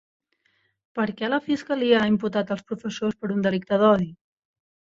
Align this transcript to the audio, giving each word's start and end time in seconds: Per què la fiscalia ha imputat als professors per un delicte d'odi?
Per 0.99 1.05
què 1.19 1.29
la 1.29 1.39
fiscalia 1.49 1.99
ha 1.99 2.09
imputat 2.13 2.55
als 2.57 2.65
professors 2.73 3.21
per 3.21 3.33
un 3.39 3.47
delicte 3.49 3.83
d'odi? 3.85 4.13